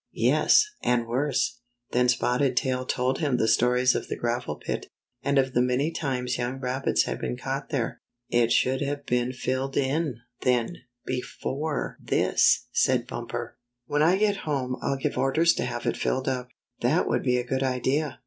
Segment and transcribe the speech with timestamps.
[0.13, 1.59] "Yes, and worse."
[1.91, 4.87] Then Spotted Tail told him the stories of the gravel pit,
[5.21, 8.01] and of the many times young rabbits had been caught there.
[8.27, 12.41] "It should have been filled in, then, before Spotted Tail Proves
[12.73, 13.27] His Loyalty 103.
[13.27, 16.49] this," said Bumper.'' When I get home I'll give orders to have it filled up."
[16.81, 18.19] ''That would be a good idea.